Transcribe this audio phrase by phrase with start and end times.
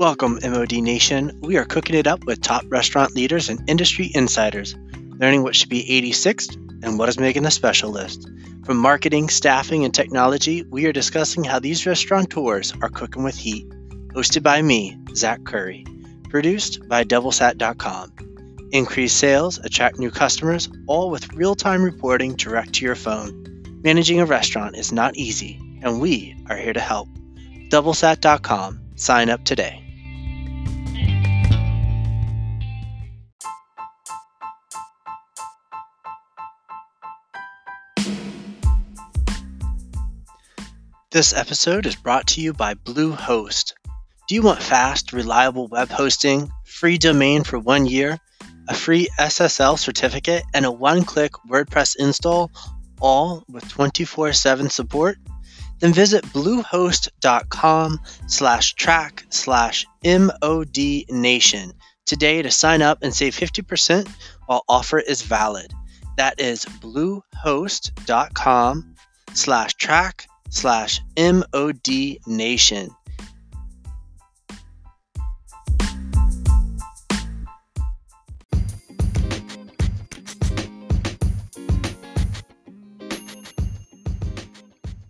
[0.00, 1.38] Welcome, MOD Nation.
[1.42, 5.68] We are cooking it up with top restaurant leaders and industry insiders, learning what should
[5.68, 8.26] be 86th and what is making the special list.
[8.64, 13.68] From marketing, staffing, and technology, we are discussing how these restaurateurs are cooking with heat.
[14.14, 15.84] Hosted by me, Zach Curry.
[16.30, 18.68] Produced by DoubleSat.com.
[18.72, 23.82] Increase sales, attract new customers, all with real time reporting direct to your phone.
[23.84, 27.10] Managing a restaurant is not easy, and we are here to help.
[27.68, 28.80] DoubleSat.com.
[28.96, 29.89] Sign up today.
[41.12, 43.72] This episode is brought to you by Bluehost.
[44.28, 48.20] Do you want fast, reliable web hosting, free domain for one year,
[48.68, 52.52] a free SSL certificate, and a one click WordPress install,
[53.00, 55.18] all with 24 7 support?
[55.80, 61.72] Then visit bluehost.com slash track slash modnation
[62.06, 64.08] today to sign up and save 50%
[64.46, 65.72] while offer is valid.
[66.18, 68.94] That is bluehost.com
[69.34, 72.90] slash track slash MOD Nation.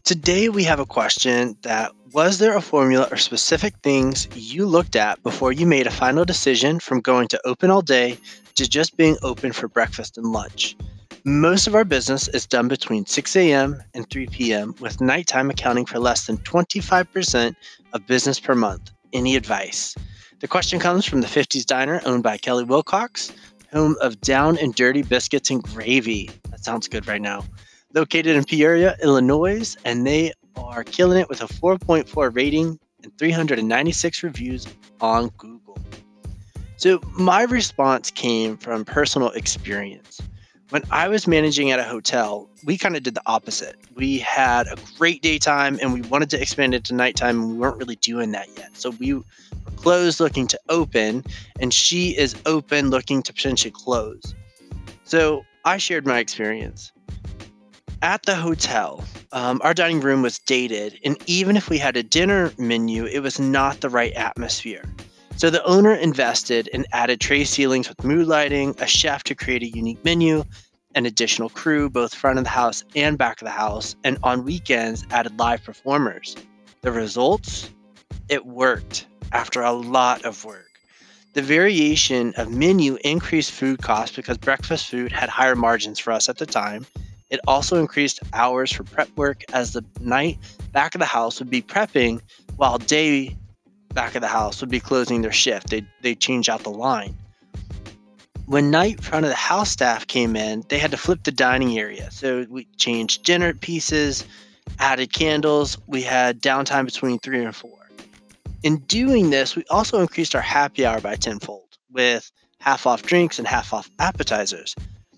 [0.04, 4.96] Today, we have a question that was there a formula or specific things you looked
[4.96, 8.18] at before you made a final decision from going to open all day
[8.56, 10.76] to just being open for breakfast and lunch?
[11.24, 13.82] Most of our business is done between 6 a.m.
[13.94, 17.54] and 3 p.m., with nighttime accounting for less than 25%
[17.92, 18.90] of business per month.
[19.12, 19.94] Any advice?
[20.40, 23.32] The question comes from the 50s Diner, owned by Kelly Wilcox,
[23.72, 26.30] home of Down and Dirty Biscuits and Gravy.
[26.50, 27.44] That sounds good right now
[27.94, 34.22] located in Peoria, Illinois, and they are killing it with a 4.4 rating and 396
[34.22, 34.66] reviews
[35.00, 35.78] on Google.
[36.76, 40.20] So, my response came from personal experience.
[40.70, 43.76] When I was managing at a hotel, we kind of did the opposite.
[43.96, 47.56] We had a great daytime and we wanted to expand it to nighttime, and we
[47.56, 48.76] weren't really doing that yet.
[48.76, 49.22] So, we were
[49.76, 51.24] closed looking to open,
[51.58, 54.34] and she is open looking to potentially close.
[55.02, 56.92] So, I shared my experience
[58.02, 62.02] at the hotel, um, our dining room was dated, and even if we had a
[62.02, 64.84] dinner menu, it was not the right atmosphere.
[65.40, 69.62] So the owner invested and added tray ceilings with mood lighting, a chef to create
[69.62, 70.44] a unique menu,
[70.94, 74.44] an additional crew, both front of the house and back of the house, and on
[74.44, 76.36] weekends added live performers.
[76.82, 77.70] The results?
[78.28, 80.78] It worked after a lot of work.
[81.32, 86.28] The variation of menu increased food costs because breakfast food had higher margins for us
[86.28, 86.84] at the time
[87.30, 90.36] it also increased hours for prep work as the night
[90.72, 92.20] back of the house would be prepping
[92.56, 93.36] while day
[93.94, 95.70] back of the house would be closing their shift.
[95.70, 97.16] They they change out the line.
[98.46, 101.78] When night front of the house staff came in, they had to flip the dining
[101.78, 102.10] area.
[102.10, 104.24] So we changed dinner pieces,
[104.80, 105.78] added candles.
[105.86, 107.78] We had downtime between three and four.
[108.62, 113.38] In doing this, we also increased our happy hour by tenfold with half off drinks
[113.38, 114.74] and half off appetizers.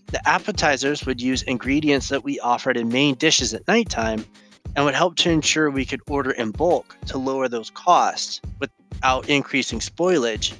[0.08, 4.26] The appetizers would use ingredients that we offered in main dishes at nighttime
[4.74, 9.28] and would help to ensure we could order in bulk to lower those costs without
[9.28, 10.54] increasing spoilage.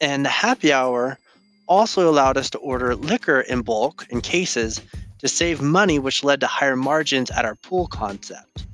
[0.00, 1.18] And the happy hour
[1.66, 4.80] also allowed us to order liquor in bulk in cases
[5.18, 8.66] to save money, which led to higher margins at our pool concept.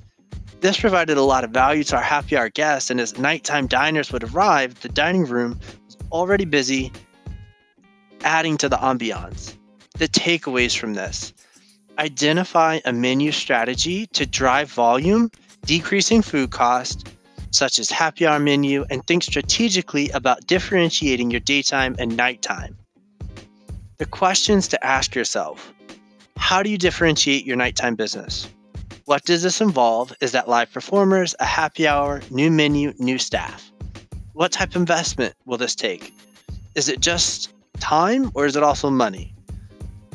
[0.59, 4.11] This provided a lot of value to our happy hour guests, and as nighttime diners
[4.11, 6.91] would arrive, the dining room was already busy,
[8.23, 9.55] adding to the ambiance
[9.97, 11.33] the takeaways from this
[11.99, 15.29] identify a menu strategy to drive volume,
[15.65, 17.09] decreasing food cost,
[17.51, 22.77] such as happy hour menu, and think strategically about differentiating your daytime and nighttime.
[23.97, 25.73] The questions to ask yourself
[26.37, 28.49] How do you differentiate your nighttime business?
[29.05, 30.13] What does this involve?
[30.21, 33.71] Is that live performers, a happy hour, new menu, new staff?
[34.33, 36.13] What type of investment will this take?
[36.73, 39.35] Is it just time or is it also money?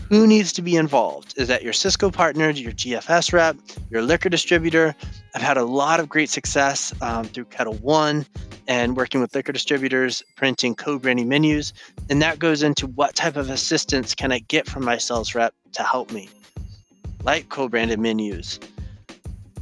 [0.09, 1.35] Who needs to be involved?
[1.37, 3.59] Is that your Sysco partner, your GFS rep,
[3.91, 4.95] your liquor distributor?
[5.35, 8.25] I've had a lot of great success um, through Ketel One
[8.67, 11.75] and working with liquor distributors, printing co-branding menus,
[12.09, 15.55] and that goes into what type of assistance can I get from my sales rep
[15.73, 16.31] to help me,
[17.23, 18.59] like co-branded menus.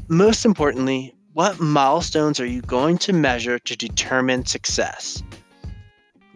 [0.07, 5.25] Most importantly, what milestones are you going to measure to determine success?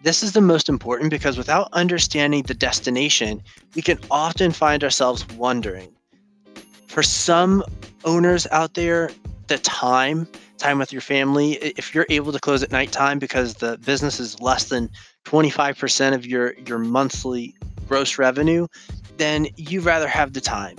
[0.02, 3.42] This is the most important because without understanding the destination,
[3.74, 5.92] we can often find ourselves wondering.
[6.86, 7.62] For some
[8.04, 9.10] owners out there,
[9.48, 10.26] the time
[10.60, 11.52] time with your family.
[11.54, 14.90] If you're able to close at nighttime because the business is less than
[15.24, 17.54] 25% of your, your monthly
[17.88, 18.66] gross revenue,
[19.16, 20.76] then you'd rather have the time.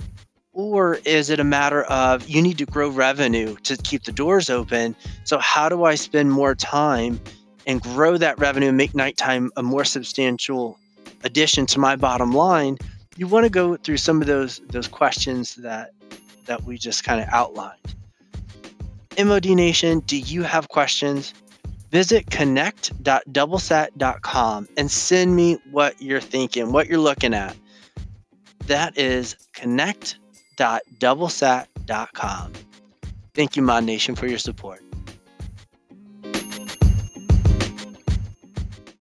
[0.52, 4.48] Or is it a matter of you need to grow revenue to keep the doors
[4.50, 4.94] open?
[5.24, 7.18] So, how do I spend more time
[7.66, 10.78] and grow that revenue and make nighttime a more substantial
[11.24, 12.78] addition to my bottom line?
[13.16, 15.90] You want to go through some of those those questions that
[16.46, 17.94] that we just kind of outlined.
[19.18, 21.32] MOD Nation, do you have questions?
[21.90, 27.54] Visit connect.doublesat.com and send me what you're thinking, what you're looking at.
[28.66, 32.52] That is connect.doublesat.com.
[33.34, 34.82] Thank you, Mod Nation, for your support.